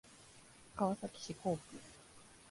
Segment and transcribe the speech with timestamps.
[0.75, 1.61] 川崎市幸区